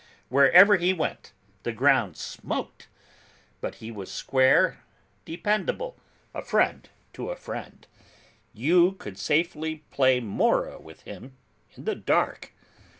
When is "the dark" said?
11.85-12.51